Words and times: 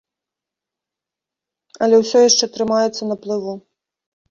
Але 1.87 1.95
ўсё 2.05 2.19
яшчэ 2.29 2.45
трымаецца 2.57 3.01
на 3.13 3.21
плыву. 3.29 3.53